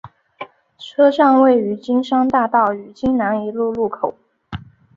[0.79, 4.15] 车站位于金山大道与金南一路路口。